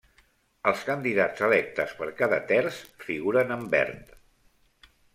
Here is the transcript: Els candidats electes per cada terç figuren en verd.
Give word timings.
Els 0.71 0.85
candidats 0.87 1.43
electes 1.49 1.95
per 2.01 2.09
cada 2.23 2.41
terç 2.55 2.83
figuren 3.07 3.57
en 3.61 3.71
verd. 3.79 4.15